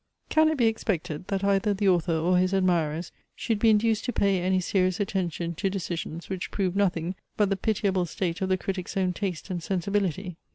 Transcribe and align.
Can 0.29 0.49
it 0.49 0.57
be 0.57 0.65
expected, 0.65 1.27
that 1.27 1.43
either 1.43 1.75
the 1.75 1.87
author 1.87 2.15
or 2.15 2.39
his 2.39 2.53
admirers, 2.55 3.11
should 3.35 3.59
be 3.59 3.69
induced 3.69 4.03
to 4.05 4.11
pay 4.11 4.41
any 4.41 4.59
serious 4.59 4.99
attention 4.99 5.53
to 5.53 5.69
decisions 5.69 6.27
which 6.27 6.49
prove 6.49 6.75
nothing 6.75 7.13
but 7.37 7.51
the 7.51 7.55
pitiable 7.55 8.07
state 8.07 8.41
of 8.41 8.49
the 8.49 8.57
critic's 8.57 8.97
own 8.97 9.13
taste 9.13 9.51
and 9.51 9.61
sensibility? 9.61 10.37